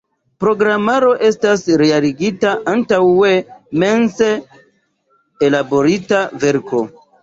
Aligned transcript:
Programaro 0.43 1.11
estas 1.27 1.65
realigita 1.83 2.55
antaŭe 2.73 3.31
mense 3.87 4.33
ellaborita 5.51 6.29
verko. 6.49 6.87